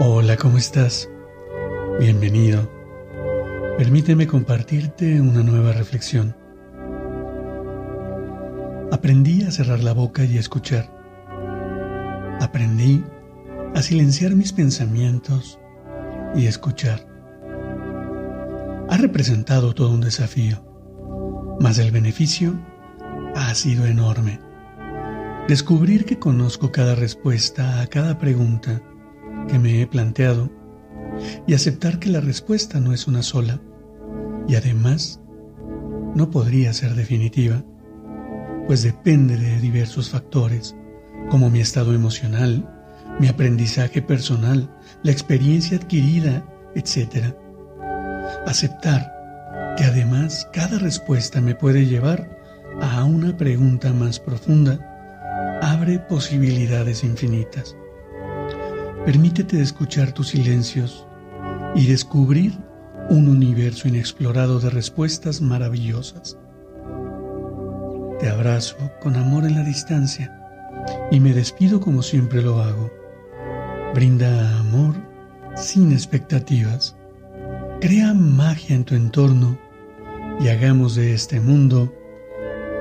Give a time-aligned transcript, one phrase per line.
[0.00, 1.10] Hola, ¿cómo estás?
[1.98, 2.70] Bienvenido.
[3.76, 6.36] Permíteme compartirte una nueva reflexión.
[8.92, 10.88] Aprendí a cerrar la boca y a escuchar.
[12.40, 13.04] Aprendí
[13.74, 15.58] a silenciar mis pensamientos
[16.36, 17.04] y escuchar.
[18.88, 20.64] Ha representado todo un desafío,
[21.58, 22.54] mas el beneficio
[23.34, 24.38] ha sido enorme.
[25.48, 28.80] Descubrir que conozco cada respuesta a cada pregunta
[29.48, 30.50] que me he planteado
[31.46, 33.60] y aceptar que la respuesta no es una sola
[34.46, 35.20] y además
[36.14, 37.64] no podría ser definitiva,
[38.66, 40.76] pues depende de diversos factores
[41.30, 42.68] como mi estado emocional,
[43.18, 44.70] mi aprendizaje personal,
[45.02, 47.34] la experiencia adquirida, etc.
[48.46, 49.12] Aceptar
[49.76, 52.38] que además cada respuesta me puede llevar
[52.80, 54.78] a una pregunta más profunda
[55.62, 57.76] abre posibilidades infinitas.
[59.08, 61.06] Permítete escuchar tus silencios
[61.74, 62.52] y descubrir
[63.08, 66.36] un universo inexplorado de respuestas maravillosas.
[68.20, 70.38] Te abrazo con amor en la distancia
[71.10, 72.90] y me despido como siempre lo hago.
[73.94, 74.94] Brinda amor
[75.56, 76.94] sin expectativas.
[77.80, 79.58] Crea magia en tu entorno
[80.38, 81.94] y hagamos de este mundo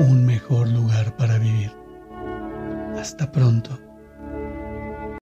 [0.00, 1.70] un mejor lugar para vivir.
[2.98, 3.85] Hasta pronto.